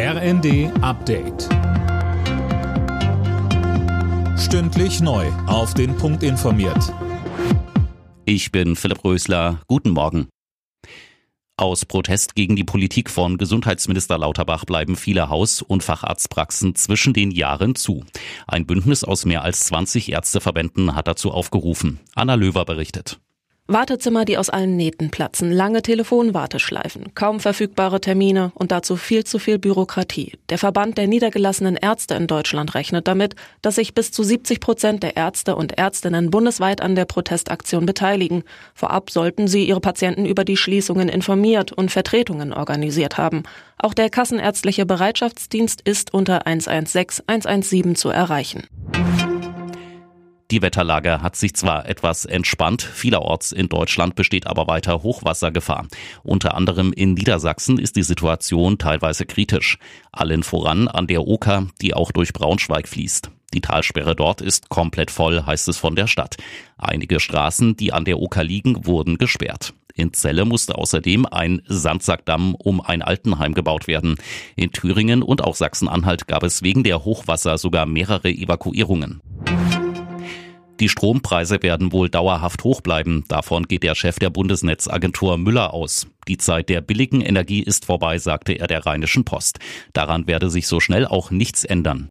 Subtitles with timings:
[0.00, 1.48] RND Update.
[4.38, 5.26] Stündlich neu.
[5.48, 6.94] Auf den Punkt informiert.
[8.24, 9.60] Ich bin Philipp Rösler.
[9.66, 10.28] Guten Morgen.
[11.56, 17.32] Aus Protest gegen die Politik von Gesundheitsminister Lauterbach bleiben viele Haus- und Facharztpraxen zwischen den
[17.32, 18.04] Jahren zu.
[18.46, 21.98] Ein Bündnis aus mehr als 20 Ärzteverbänden hat dazu aufgerufen.
[22.14, 23.18] Anna Löwer berichtet.
[23.70, 29.38] Wartezimmer, die aus allen Nähten platzen, lange Telefonwarteschleifen, kaum verfügbare Termine und dazu viel zu
[29.38, 30.38] viel Bürokratie.
[30.48, 35.02] Der Verband der niedergelassenen Ärzte in Deutschland rechnet damit, dass sich bis zu 70 Prozent
[35.02, 38.42] der Ärzte und Ärztinnen bundesweit an der Protestaktion beteiligen.
[38.72, 43.42] Vorab sollten sie ihre Patienten über die Schließungen informiert und Vertretungen organisiert haben.
[43.76, 48.66] Auch der kassenärztliche Bereitschaftsdienst ist unter 116 117 zu erreichen.
[50.50, 55.86] Die Wetterlage hat sich zwar etwas entspannt, vielerorts in Deutschland besteht aber weiter Hochwassergefahr.
[56.22, 59.78] Unter anderem in Niedersachsen ist die Situation teilweise kritisch.
[60.10, 63.30] Allen voran an der Oker, die auch durch Braunschweig fließt.
[63.52, 66.36] Die Talsperre dort ist komplett voll, heißt es von der Stadt.
[66.78, 69.74] Einige Straßen, die an der Oker liegen, wurden gesperrt.
[69.94, 74.14] In Celle musste außerdem ein Sandsackdamm um ein Altenheim gebaut werden.
[74.54, 79.20] In Thüringen und auch Sachsen-Anhalt gab es wegen der Hochwasser sogar mehrere Evakuierungen.
[80.80, 83.24] Die Strompreise werden wohl dauerhaft hoch bleiben.
[83.26, 86.06] Davon geht der Chef der Bundesnetzagentur Müller aus.
[86.28, 89.58] Die Zeit der billigen Energie ist vorbei, sagte er der Rheinischen Post.
[89.92, 92.10] Daran werde sich so schnell auch nichts ändern.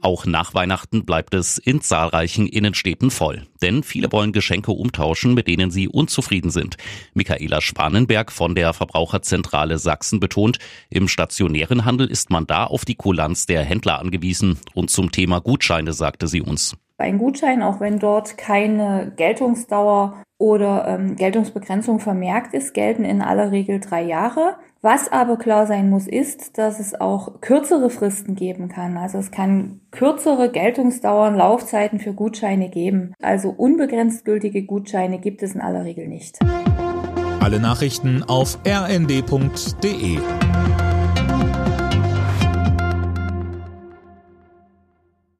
[0.00, 3.46] Auch nach Weihnachten bleibt es in zahlreichen Innenstädten voll.
[3.62, 6.76] Denn viele wollen Geschenke umtauschen, mit denen sie unzufrieden sind.
[7.14, 10.58] Michaela Spanenberg von der Verbraucherzentrale Sachsen betont,
[10.90, 14.58] im stationären Handel ist man da auf die Kulanz der Händler angewiesen.
[14.74, 16.76] Und zum Thema Gutscheine sagte sie uns.
[16.98, 23.52] Ein Gutschein, auch wenn dort keine Geltungsdauer oder ähm, Geltungsbegrenzung vermerkt ist, gelten in aller
[23.52, 24.56] Regel drei Jahre.
[24.80, 28.96] Was aber klar sein muss, ist, dass es auch kürzere Fristen geben kann.
[28.96, 33.12] Also es kann kürzere Geltungsdauern, Laufzeiten für Gutscheine geben.
[33.20, 36.38] Also unbegrenzt gültige Gutscheine gibt es in aller Regel nicht.
[37.40, 40.18] Alle Nachrichten auf rnd.de